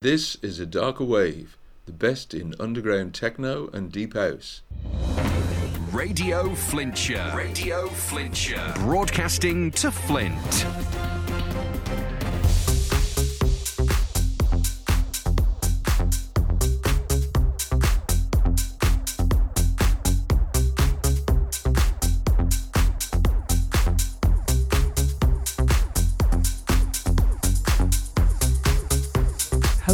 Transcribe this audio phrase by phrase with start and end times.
[0.00, 4.62] This is a darker wave, the best in underground techno and deep house.
[5.90, 7.32] Radio Flintshire.
[7.34, 8.74] Radio Flintshire.
[8.76, 10.64] Broadcasting to Flint.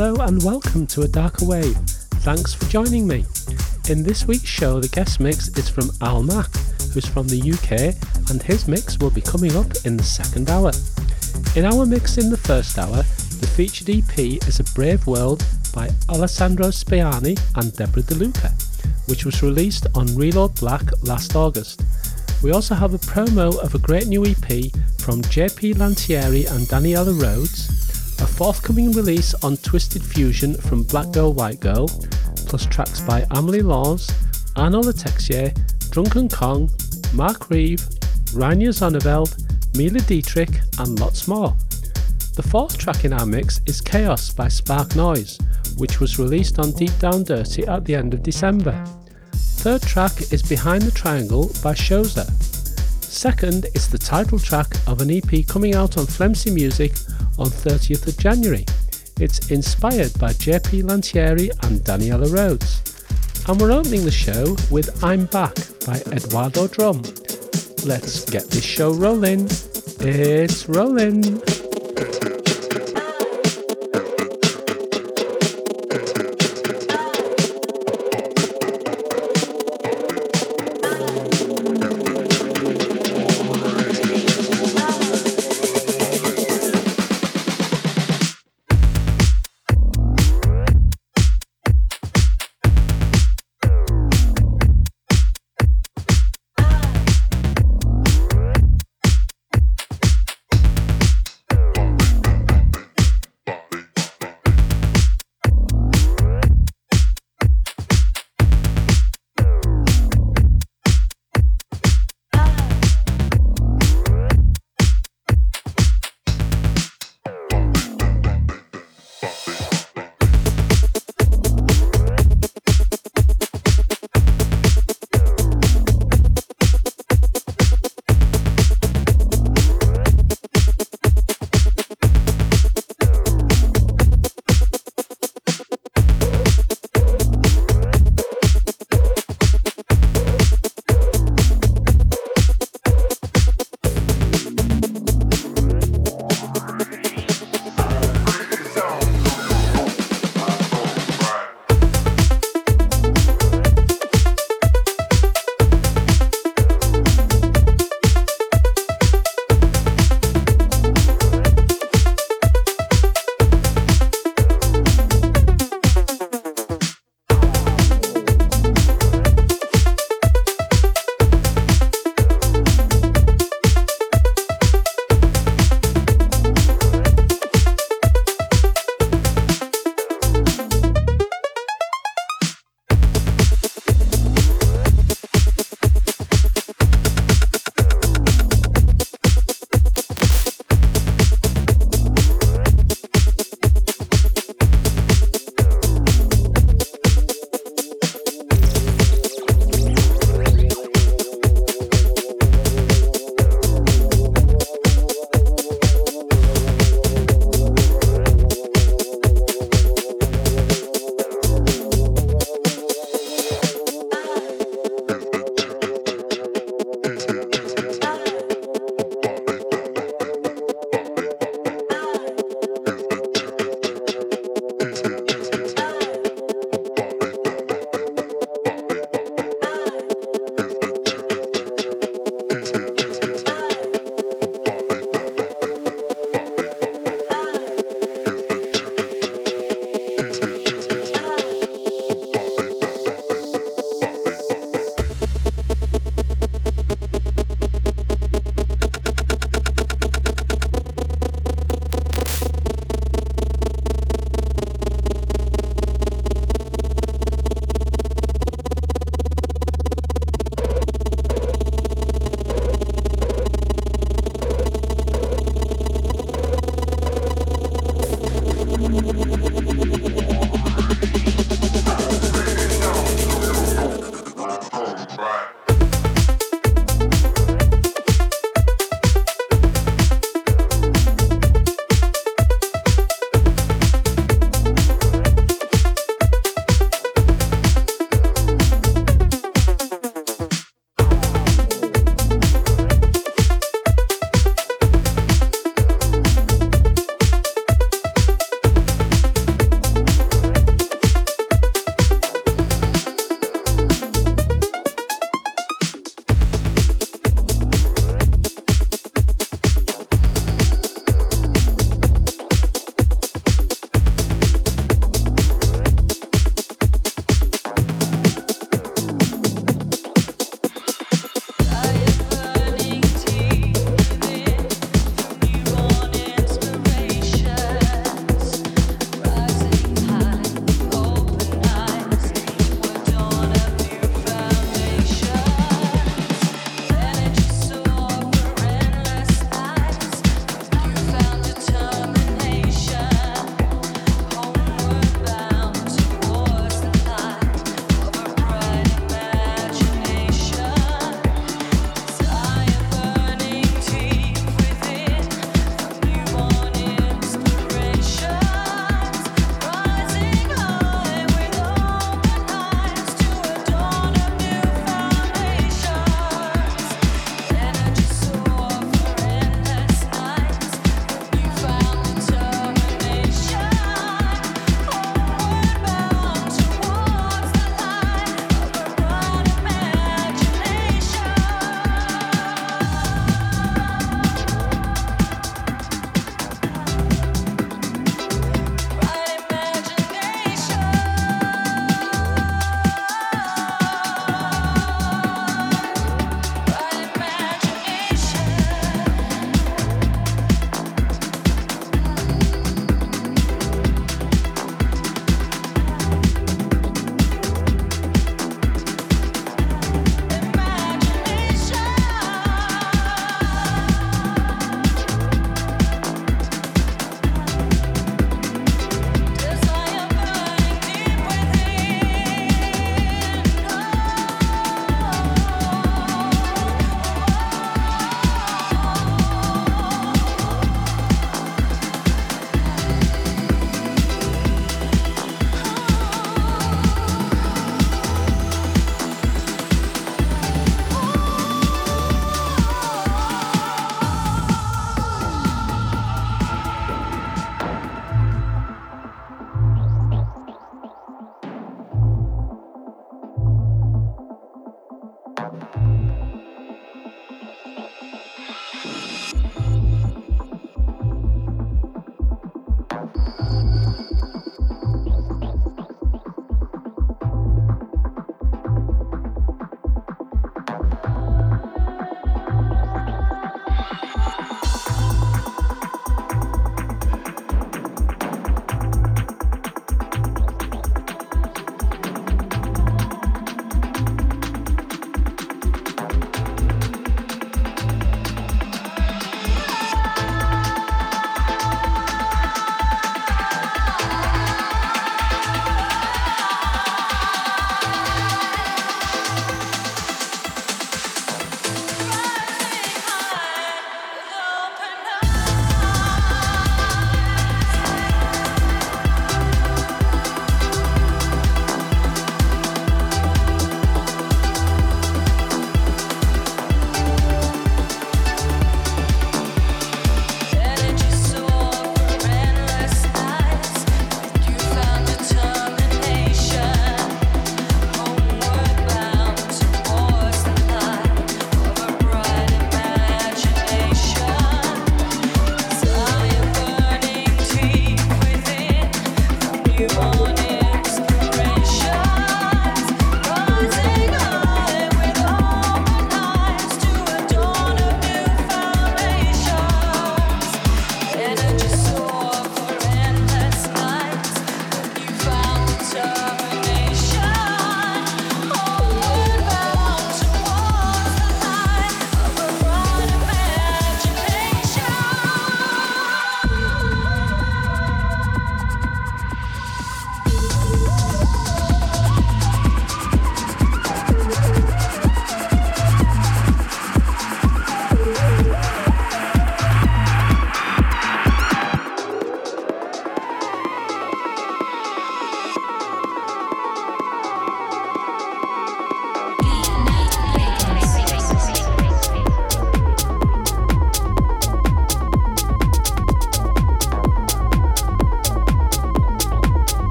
[0.00, 1.76] Hello and welcome to A Darker Wave.
[2.24, 3.26] Thanks for joining me.
[3.90, 6.48] In this week's show, the guest mix is from Al Mac,
[6.94, 7.94] who's from the UK,
[8.30, 10.72] and his mix will be coming up in the second hour.
[11.54, 13.02] In our mix in the first hour,
[13.40, 14.18] the featured EP
[14.48, 15.44] is A Brave World
[15.74, 18.54] by Alessandro Spaiani and Deborah De Luca,
[19.04, 21.82] which was released on Reload Black last August.
[22.42, 27.22] We also have a promo of a great new EP from JP Lantieri and Daniela
[27.22, 27.79] Rhodes,
[28.40, 31.86] forthcoming release on Twisted Fusion from Black Girl White Girl,
[32.46, 34.10] plus tracks by Amelie Lens,
[34.56, 35.52] Arnaud Le Texier,
[35.90, 36.70] Drunken Kong,
[37.12, 37.86] Mark Reeve,
[38.32, 39.36] Rainer Zonneveld,
[39.76, 41.54] Mila Dietrich, and lots more.
[42.34, 45.38] The fourth track in our mix is Chaos by SparkNoize,
[45.78, 48.82] which was released on DeepDownDirty at the end of December.
[49.34, 52.49] Third track is Behind the Triangle by Shoza.
[53.10, 56.92] Second is the title track of an EP coming out on Flemcy Music
[57.38, 58.64] on 30th of January.
[59.18, 62.80] It's inspired by JP Lantieri and Daniela Rhodes.
[63.48, 67.02] And we're opening the show with I'm Back by Eduardo Drumn.
[67.84, 69.46] Let's get this show rolling.
[69.98, 71.42] It's rolling.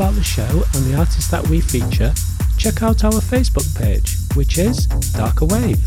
[0.00, 2.10] About the show and the artists that we feature,
[2.56, 5.78] check out our Facebook page, which is Darker Wave.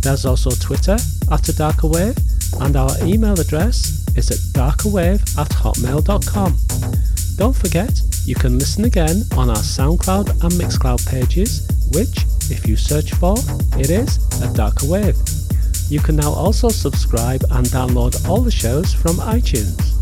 [0.00, 0.96] There's also Twitter
[1.32, 2.16] at a Darker Wave,
[2.60, 6.56] and our email address is at darkerwave at hotmail.com.
[7.36, 12.76] Don't forget, you can listen again on our SoundCloud and Mixcloud pages, which, if you
[12.76, 13.38] search for,
[13.76, 15.16] it is a Darker Wave.
[15.88, 19.98] You can now also subscribe and download all the shows from iTunes.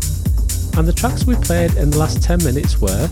[0.77, 3.09] And the tracks we played in the last 10 minutes were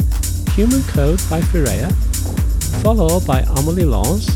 [0.55, 1.91] Human Code by Fireya,
[2.81, 4.29] followed by Amelie Lens,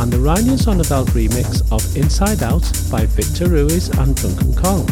[0.00, 4.88] and the Rainer Zonneveld remix of Inside Out by Victor Ruiz and Drunken Kong.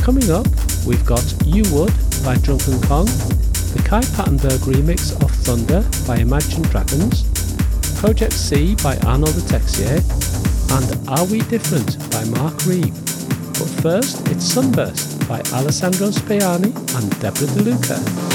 [0.00, 0.46] Coming up,
[0.86, 1.92] we've got You Would
[2.22, 3.06] by Drunken Kong,
[3.74, 7.26] the Kai Pattenberg remix of Thunder by Imagine Dragons,
[7.98, 9.98] Project C by Arnaud Le Texier,
[10.78, 12.94] and Are We Different by Mark Reeve.
[13.58, 18.27] But first, it's Sunburst by Alessandro Spaiani and Deborah De Luca.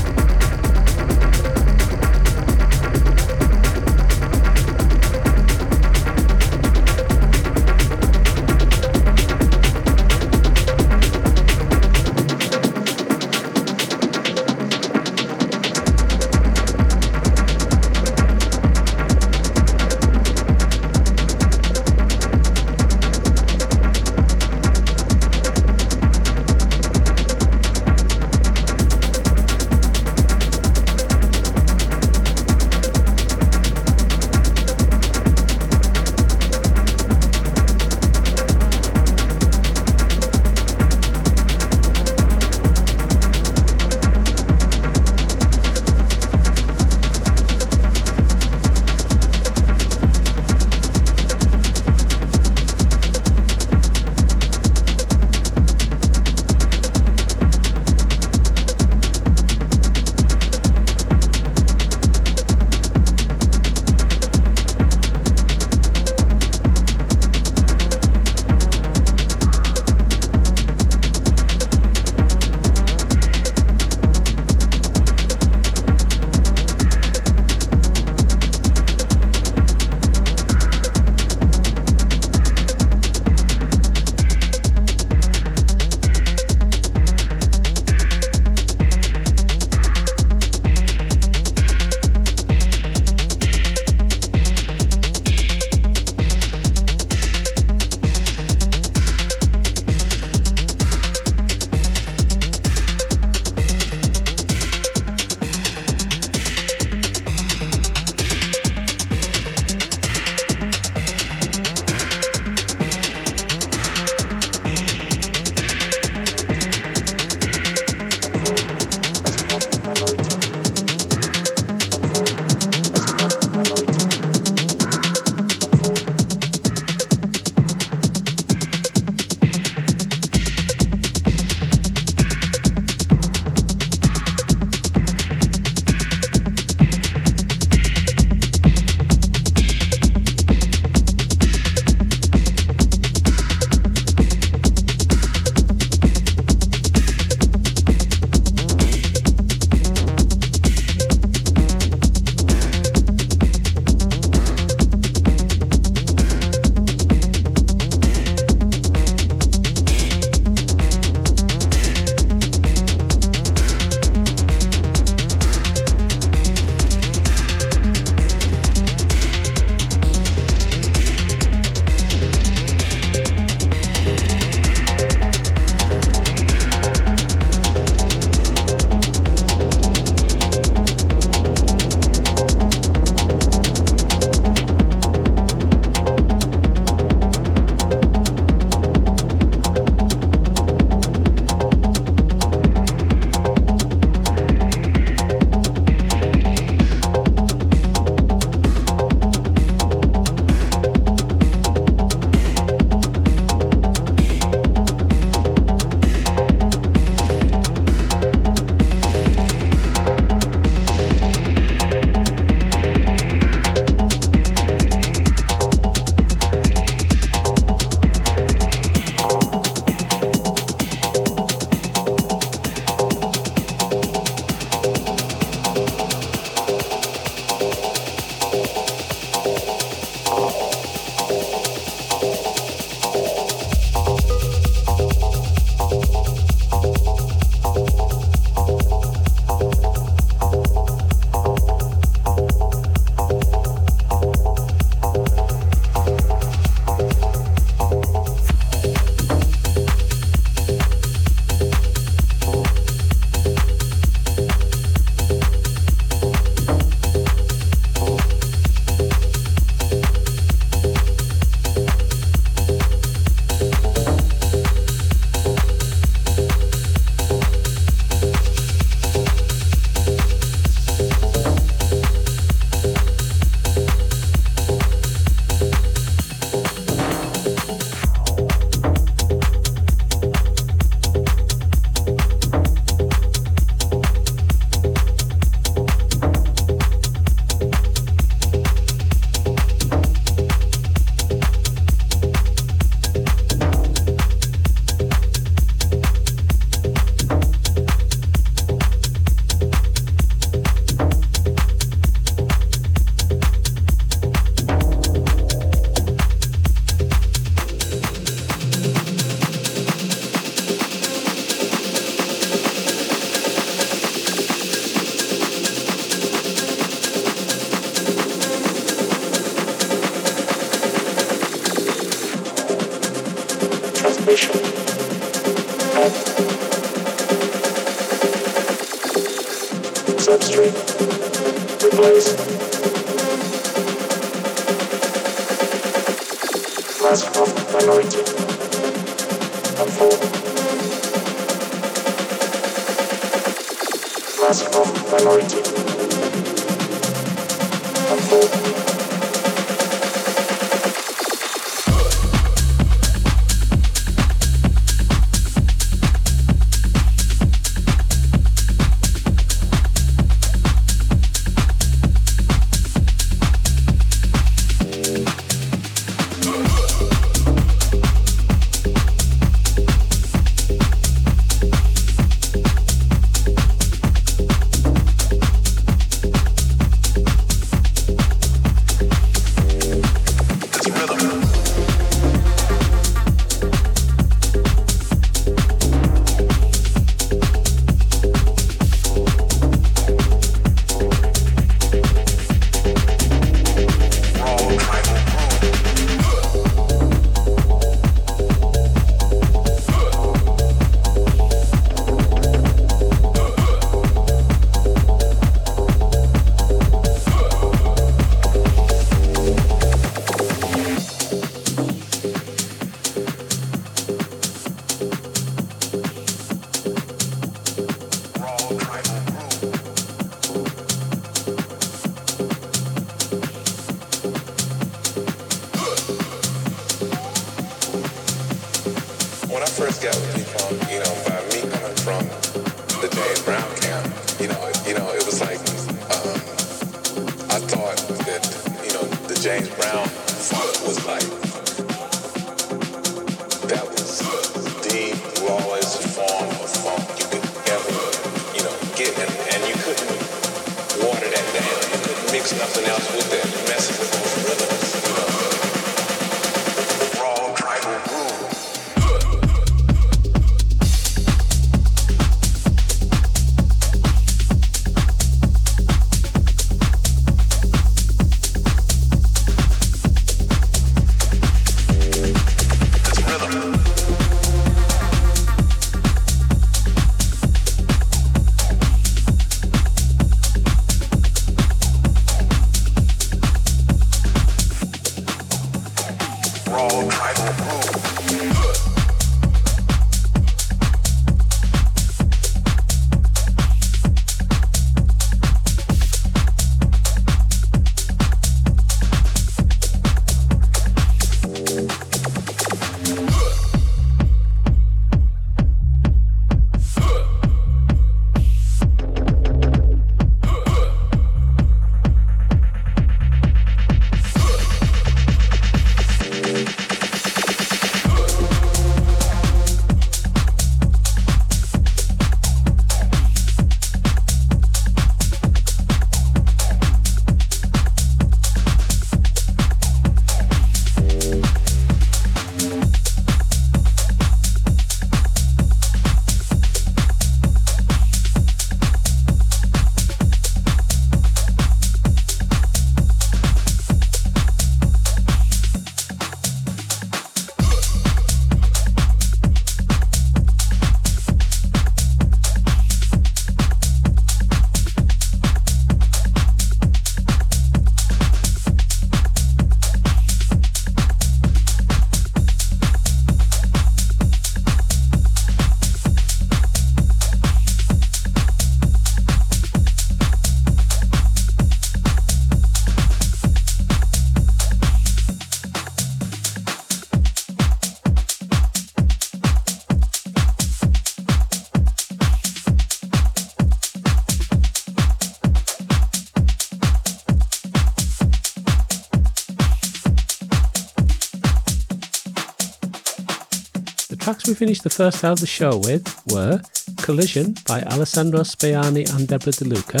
[594.80, 596.62] Finished the first half of the show with were
[596.96, 600.00] Collision by Alessandro Spaiani and Deborah De Luca,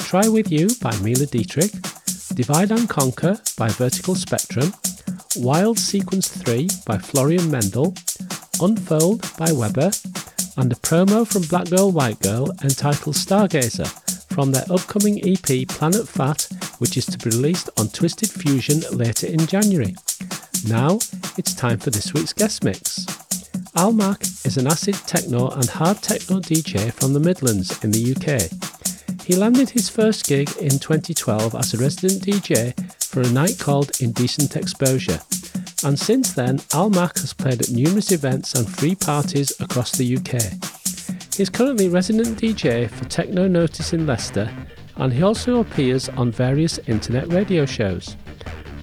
[0.00, 1.72] Try With You by Mila Dietrich,
[2.34, 4.74] Divide and Conquer by Vertical Spectrum,
[5.36, 7.94] Wild Sequence 3 by Florian Mendel,
[8.60, 9.90] Unfold by Weber,
[10.58, 13.88] and a promo from Black Girl White Girl entitled Stargazer
[14.34, 16.48] from their upcoming EP Planet Fat,
[16.80, 19.96] which is to be released on Twisted Fusion later in January.
[20.68, 20.96] Now
[21.38, 23.21] it's time for this week's guest mix.
[23.74, 28.12] Al Mac is an acid techno and hard techno DJ from the Midlands in the
[28.12, 29.22] UK.
[29.22, 33.98] He landed his first gig in 2012 as a resident DJ for a night called
[34.02, 35.20] Indecent Exposure,
[35.84, 40.18] and since then, Al Mac has played at numerous events and free parties across the
[40.18, 41.34] UK.
[41.34, 44.50] He's currently resident DJ for Techno Notice in Leicester,
[44.96, 48.16] and he also appears on various internet radio shows.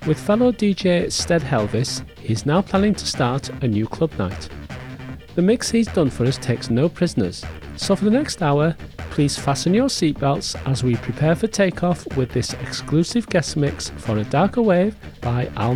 [0.07, 4.49] With fellow DJ Stead Helvis, he's now planning to start a new club night.
[5.39, 7.45] The mix he's done for us takes no prisoners,
[7.77, 8.75] so for the next hour,
[9.09, 14.17] please fasten your seatbelts as we prepare for takeoff with this exclusive guest mix for
[14.17, 15.75] A Darker Wave by Al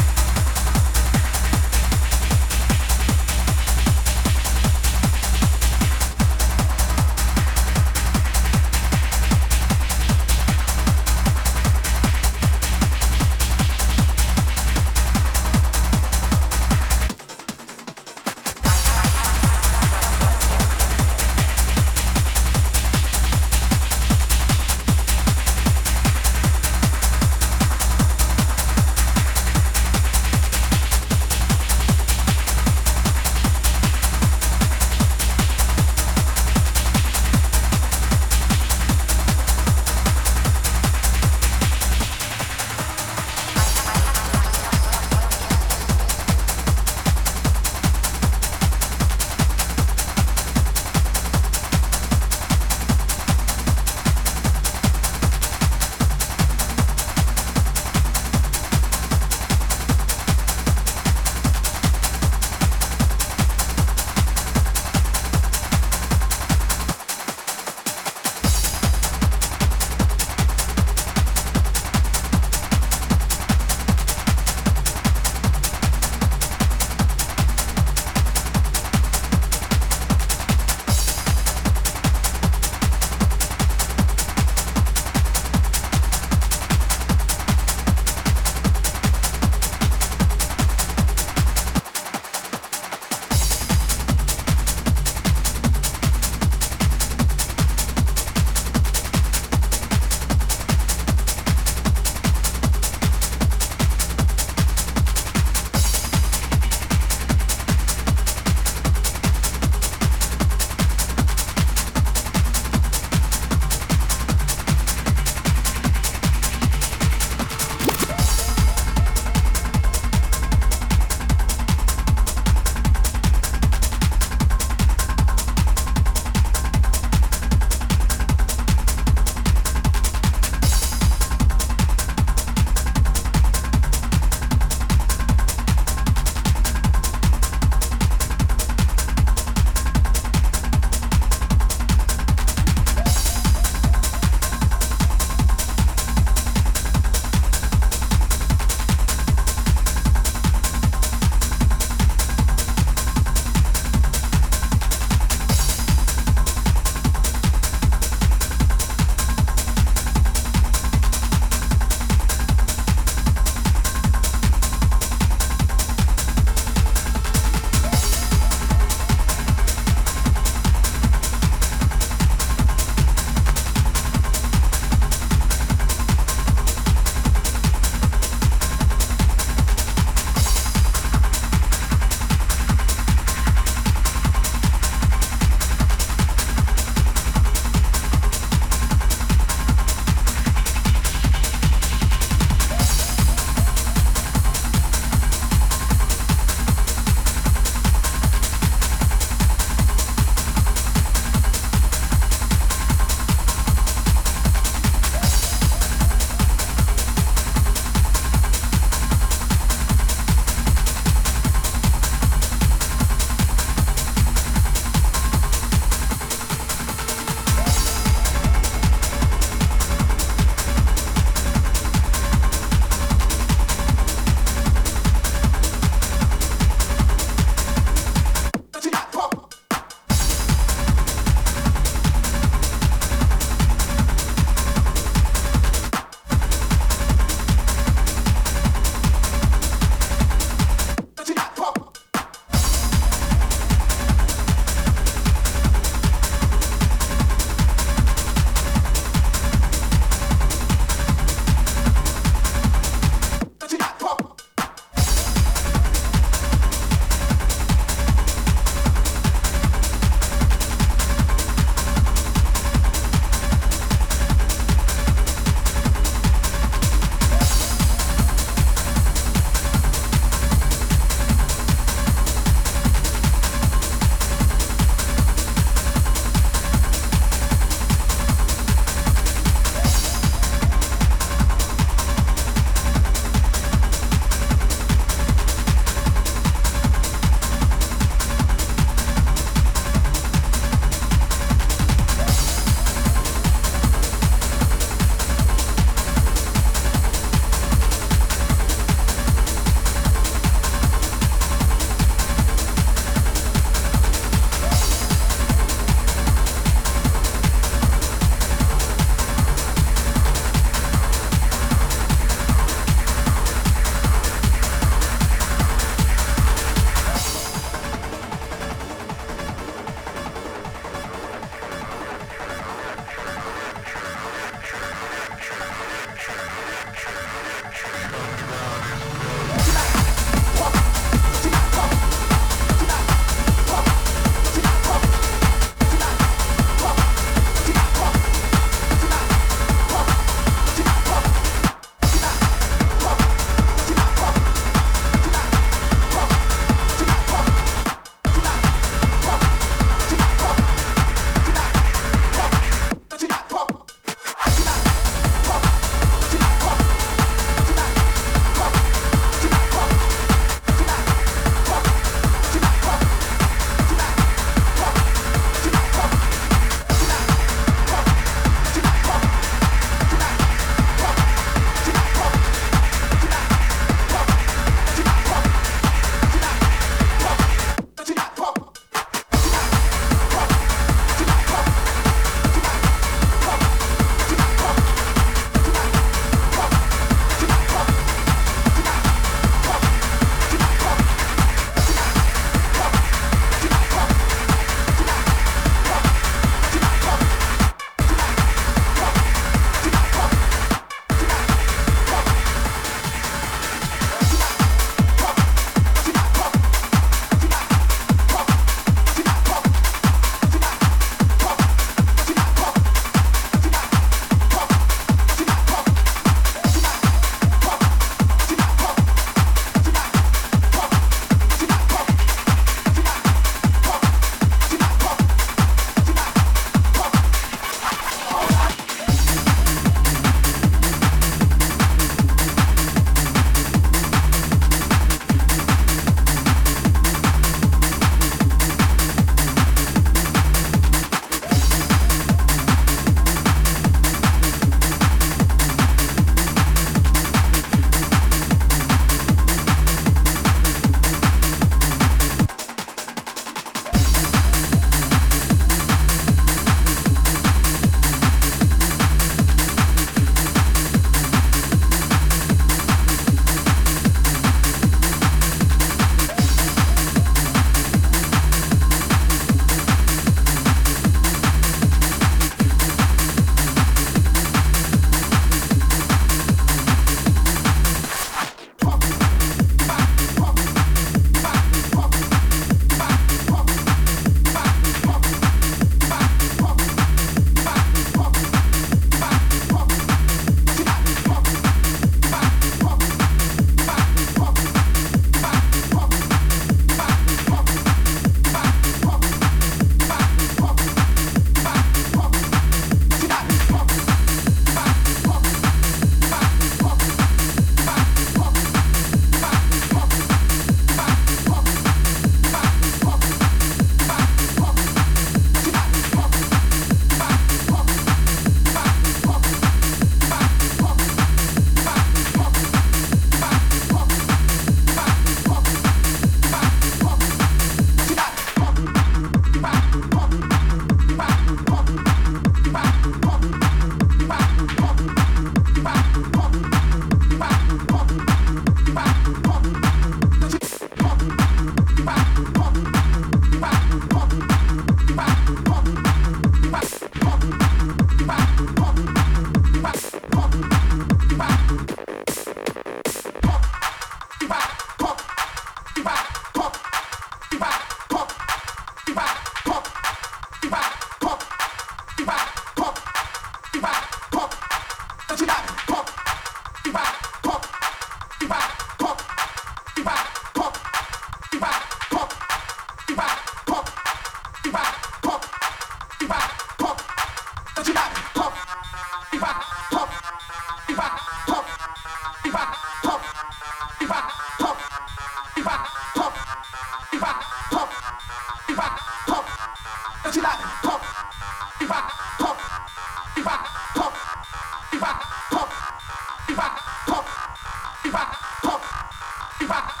[599.67, 599.93] Pop.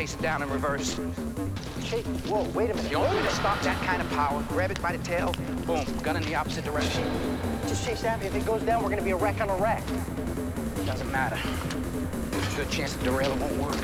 [0.00, 0.98] chase it down in reverse.
[1.84, 2.90] Chase, whoa, wait a minute.
[2.90, 5.34] You only way to stop that kind of power, grab it by the tail,
[5.66, 7.04] boom, gun in the opposite direction.
[7.68, 8.22] Just chase that.
[8.22, 9.84] If it goes down, we're gonna be a wreck on a wreck.
[10.86, 11.38] Doesn't matter.
[12.30, 13.76] There's a good chance the derailer won't work.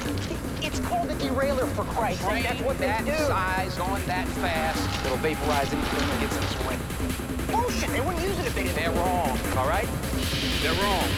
[0.62, 2.44] It's called a derailer for Christ's sake.
[2.44, 3.12] That's what they that do.
[3.12, 6.78] size, going that fast, it'll vaporize anything that gets in its way.
[7.52, 7.90] Bullshit.
[7.90, 8.76] They wouldn't use it if they didn't.
[8.76, 9.88] They're wrong, all right?
[10.62, 11.08] They're wrong.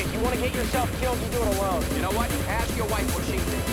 [0.00, 1.84] If you want to get yourself killed, you do it alone.
[1.94, 2.32] You know what?
[2.48, 3.71] Ask your wife what she thinks.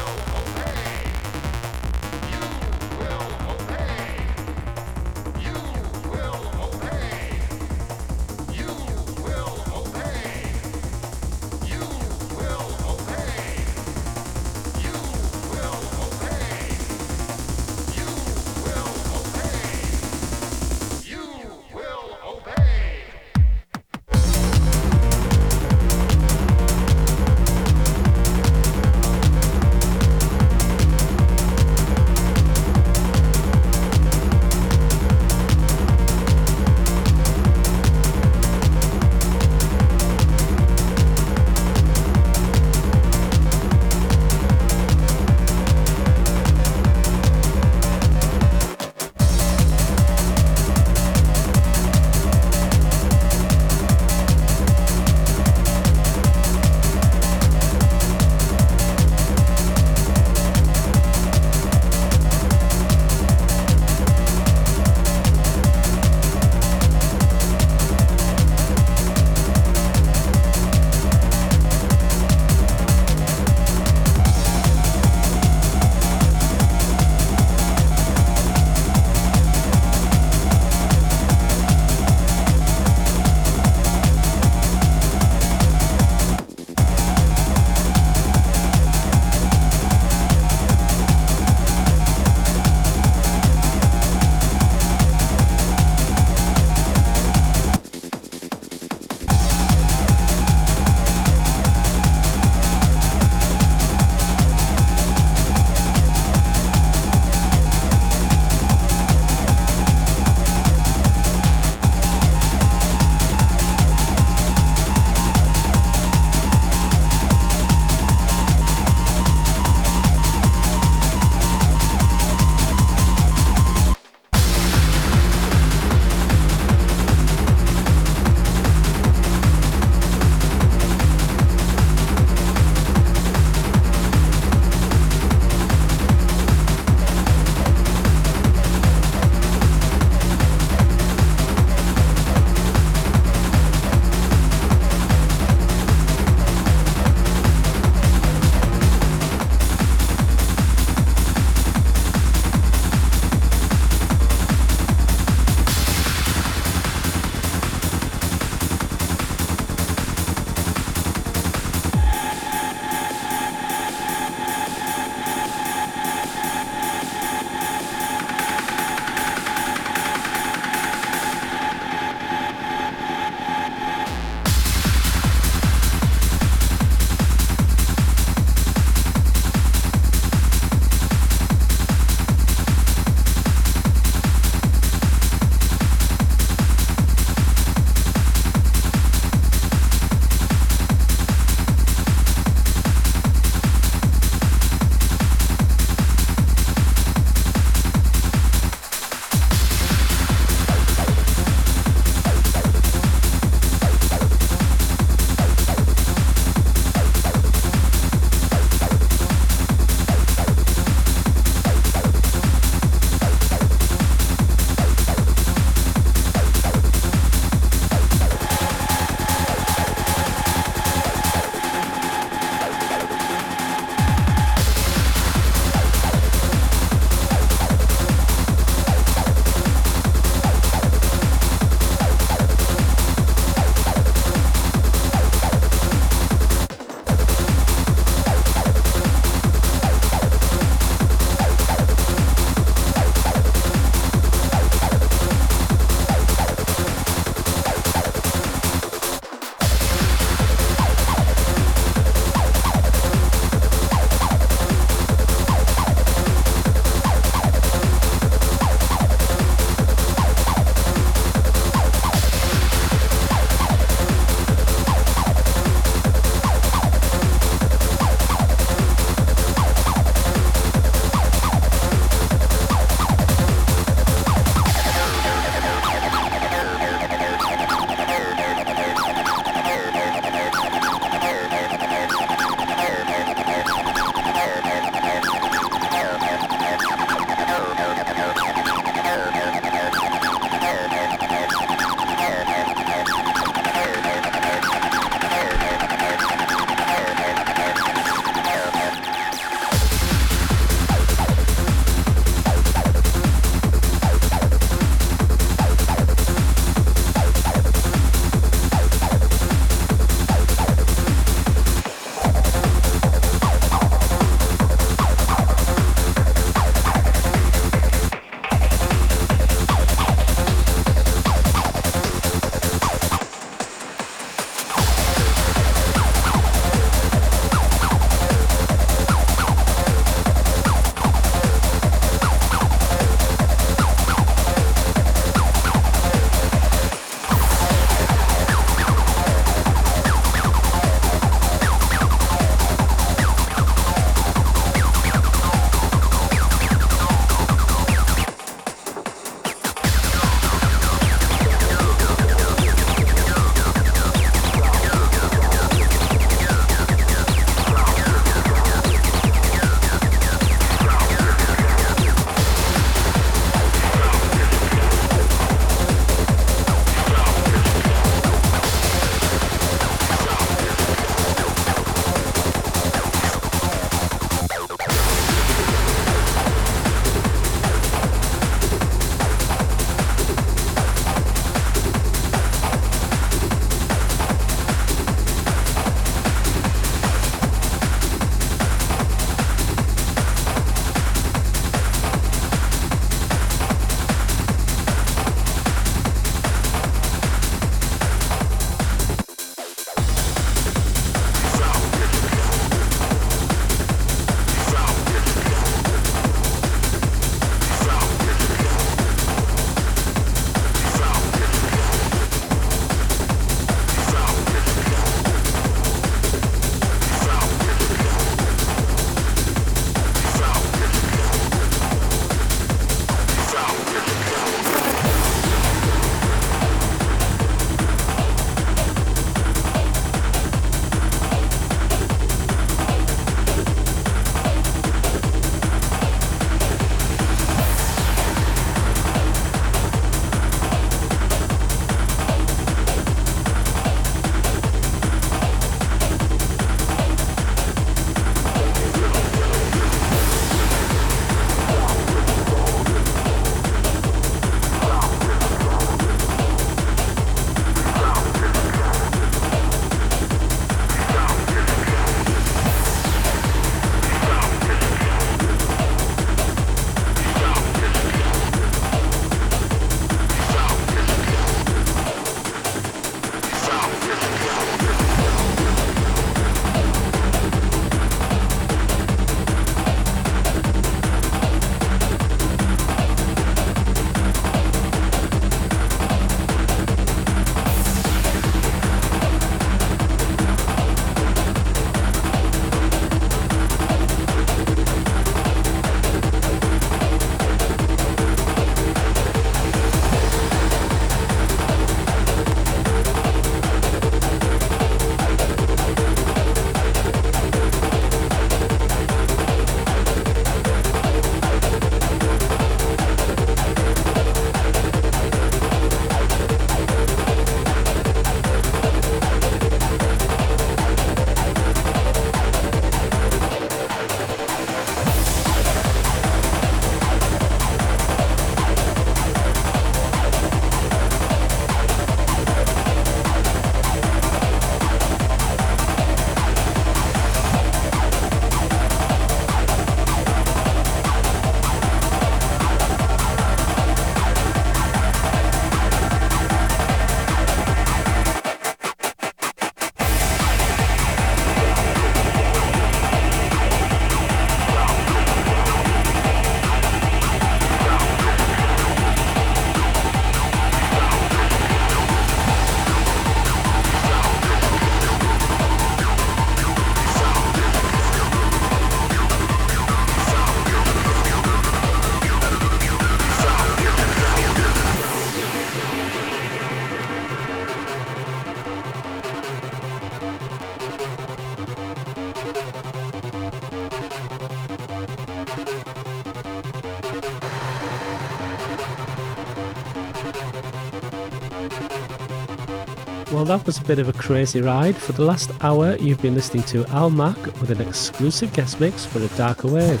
[593.44, 594.96] Well, that was a bit of a crazy ride.
[594.96, 599.04] For the last hour, you've been listening to Al Mac with an exclusive guest mix
[599.04, 600.00] for a darker wave.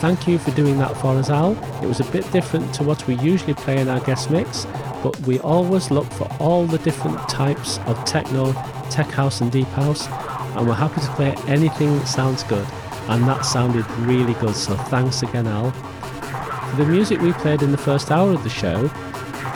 [0.00, 1.52] Thank you for doing that for us, Al.
[1.82, 4.66] It was a bit different to what we usually play in our guest mix,
[5.02, 8.52] but we always look for all the different types of techno,
[8.90, 10.06] tech house, and deep house,
[10.54, 12.66] and we're happy to play anything that sounds good.
[13.08, 15.70] And that sounded really good, so thanks again, Al.
[15.70, 18.88] For the music we played in the first hour of the show,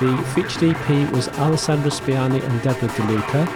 [0.00, 3.48] the featured EP was Alessandro Spaiani and Deborah De Luca,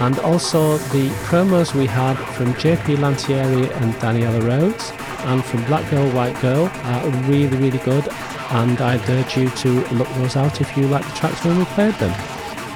[0.00, 4.92] and also the promos we had from JP Lantieri and Daniela Rhodes,
[5.26, 8.08] and from Black Girl White Girl are really, really good,
[8.50, 11.64] and I'd urge you to look those out if you like the tracks when we
[11.66, 12.14] played them.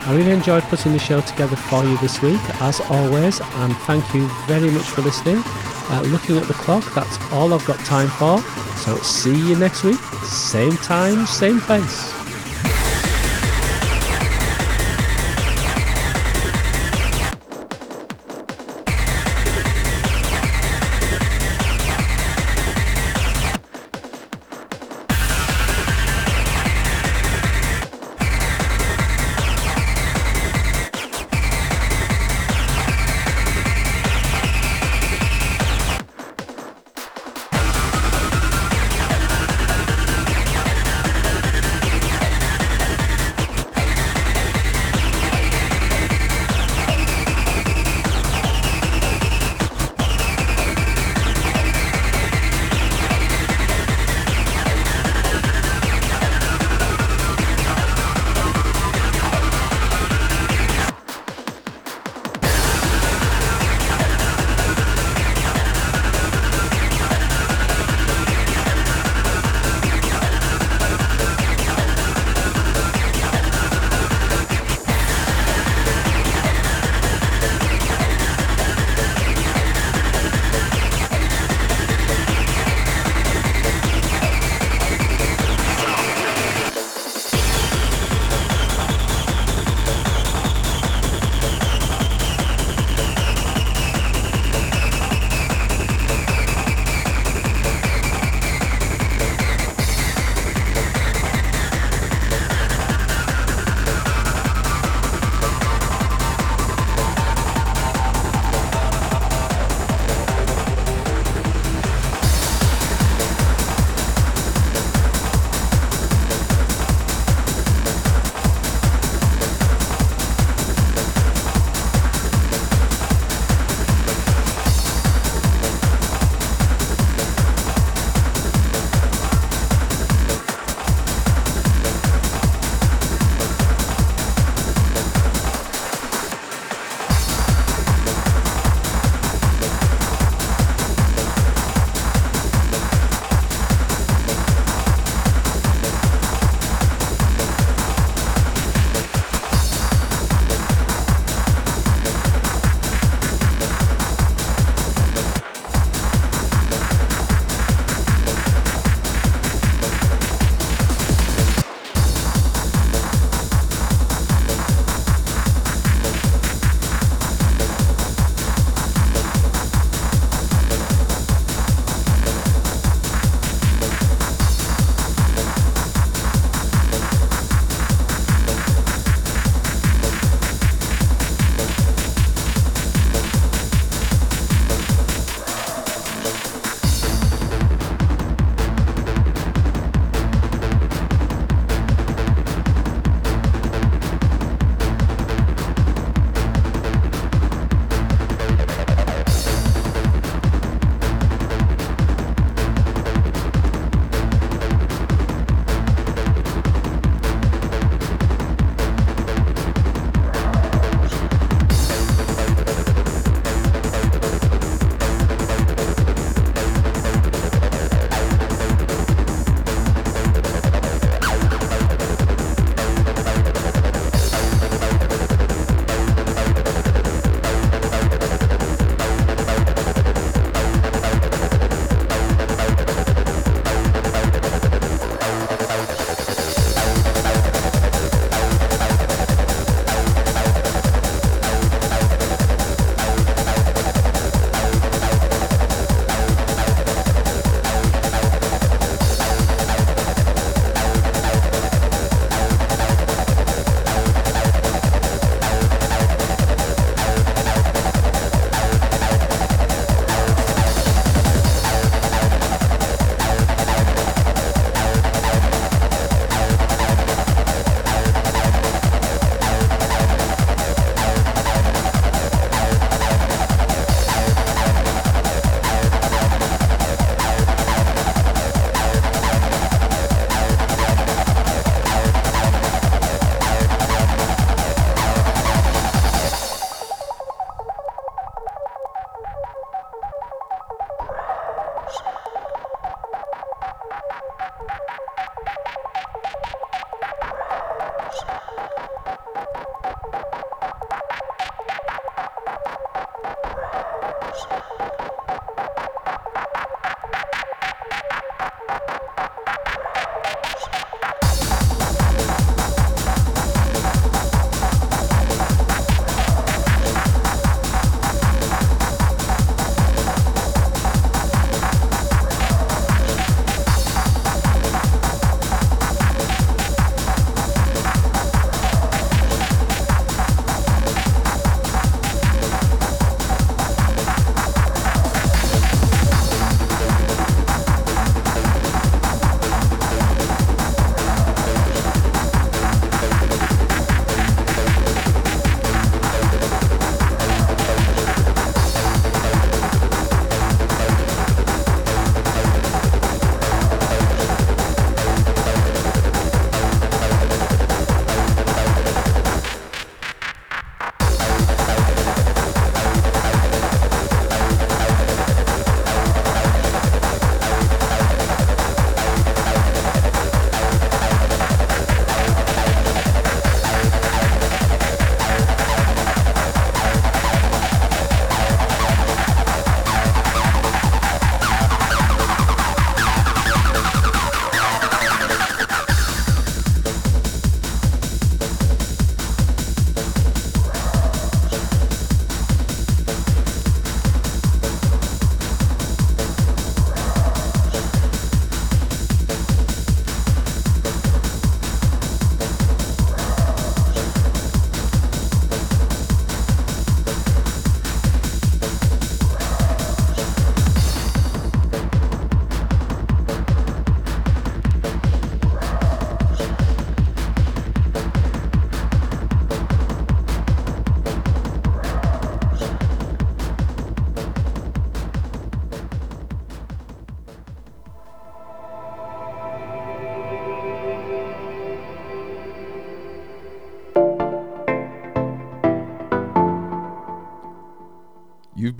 [0.02, 4.14] I really enjoyed putting the show together for you this week, as always, and thank
[4.14, 5.42] you very much for listening.
[5.44, 8.40] Uh, looking at the clock, that's all I've got time for,
[8.78, 12.19] so see you next week, same time, same place.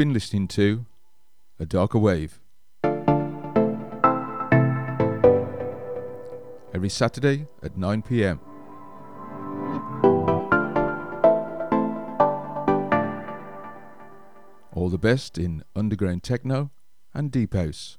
[0.01, 0.87] Been listening to
[1.59, 2.41] A Darker Wave.
[6.73, 8.41] Every Saturday at 9 pm.
[14.73, 16.71] All the best in underground techno
[17.13, 17.99] and deep house.